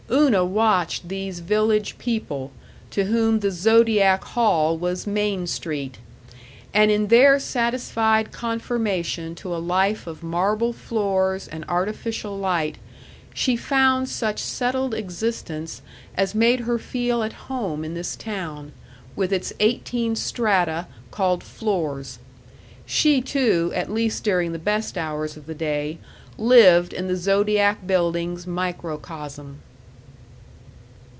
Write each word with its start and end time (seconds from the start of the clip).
Una 0.13 0.43
watched 0.43 1.07
these 1.07 1.39
village 1.39 1.97
people, 1.97 2.51
to 2.89 3.05
whom 3.05 3.39
the 3.39 3.49
Zodiac 3.49 4.25
hall 4.25 4.77
was 4.77 5.07
Main 5.07 5.47
Street, 5.47 5.99
and 6.73 6.91
in 6.91 7.07
their 7.07 7.39
satisfied 7.39 8.33
conformation 8.33 9.35
to 9.35 9.55
a 9.55 9.59
life 9.59 10.07
of 10.07 10.21
marble 10.21 10.73
floors 10.73 11.47
and 11.47 11.63
artificial 11.69 12.37
light 12.37 12.75
she 13.33 13.55
found 13.55 14.09
such 14.09 14.39
settled 14.39 14.93
existence 14.93 15.81
as 16.17 16.35
made 16.35 16.61
her 16.61 16.77
feel 16.77 17.23
at 17.23 17.33
home 17.47 17.85
in 17.85 17.93
this 17.93 18.17
town, 18.17 18.73
with 19.15 19.31
its 19.31 19.53
eighteen 19.61 20.17
strata 20.17 20.87
called 21.11 21.41
floors. 21.41 22.19
She, 22.85 23.21
too, 23.21 23.71
at 23.73 23.89
least 23.89 24.25
during 24.25 24.51
the 24.51 24.59
best 24.59 24.97
hours 24.97 25.37
of 25.37 25.45
the 25.45 25.55
day, 25.55 25.99
lived 26.37 26.91
in 26.91 27.07
the 27.07 27.15
Zodiac 27.15 27.87
Building's 27.87 28.45
microcosm. 28.45 29.61